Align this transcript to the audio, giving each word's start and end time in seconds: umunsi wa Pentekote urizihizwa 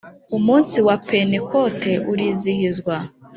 umunsi 0.37 0.77
wa 0.87 0.95
Pentekote 1.07 1.91
urizihizwa 2.11 2.95